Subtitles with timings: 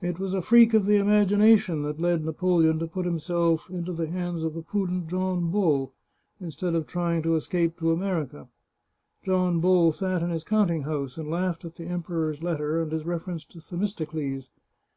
[0.00, 4.08] It was a freak of the imagination that led Napoleon to put himself into the
[4.08, 5.92] hands of the prudent John Bull,
[6.40, 8.48] in stead of trying to escape to America.
[9.24, 13.06] John Bull sat in his counting house, and laughed at the Emperor's letter and his
[13.06, 14.50] reference to Themistocles.